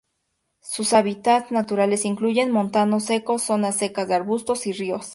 [0.63, 5.09] Sus hábitats naturales incluyen montanos secos, zonas secas de arbustos y ríos.